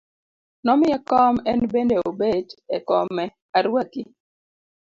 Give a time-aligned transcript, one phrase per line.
[0.65, 3.25] Nomiye kom en bende obet e kome,
[3.57, 4.03] aruaki.